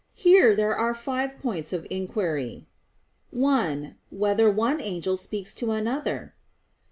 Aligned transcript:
Here 0.15 0.55
there 0.55 0.75
are 0.75 0.95
five 0.95 1.37
points 1.37 1.71
of 1.71 1.85
inquiry: 1.91 2.65
(1) 3.29 3.97
Whether 4.09 4.49
one 4.49 4.81
angel 4.81 5.15
speaks 5.15 5.53
to 5.53 5.69
another? 5.73 6.33